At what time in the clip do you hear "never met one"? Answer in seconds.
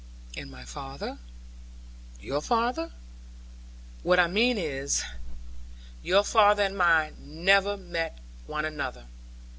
7.19-8.65